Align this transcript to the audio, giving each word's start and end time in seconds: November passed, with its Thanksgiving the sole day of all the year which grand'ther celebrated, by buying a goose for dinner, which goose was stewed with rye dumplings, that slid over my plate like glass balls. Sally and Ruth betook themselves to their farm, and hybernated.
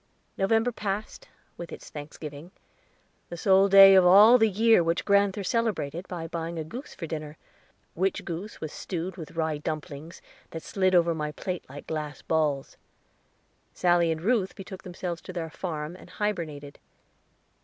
November 0.35 0.71
passed, 0.71 1.27
with 1.57 1.71
its 1.71 1.91
Thanksgiving 1.91 2.49
the 3.29 3.37
sole 3.37 3.69
day 3.69 3.93
of 3.93 4.03
all 4.03 4.39
the 4.39 4.49
year 4.49 4.83
which 4.83 5.05
grand'ther 5.05 5.43
celebrated, 5.43 6.07
by 6.07 6.27
buying 6.27 6.57
a 6.57 6.63
goose 6.63 6.95
for 6.95 7.05
dinner, 7.05 7.37
which 7.93 8.25
goose 8.25 8.59
was 8.59 8.73
stewed 8.73 9.15
with 9.15 9.35
rye 9.35 9.59
dumplings, 9.59 10.19
that 10.49 10.63
slid 10.63 10.95
over 10.95 11.13
my 11.13 11.31
plate 11.33 11.65
like 11.69 11.85
glass 11.85 12.23
balls. 12.23 12.77
Sally 13.75 14.11
and 14.11 14.21
Ruth 14.23 14.55
betook 14.55 14.81
themselves 14.81 15.21
to 15.21 15.33
their 15.33 15.51
farm, 15.51 15.95
and 15.95 16.09
hybernated. 16.09 16.79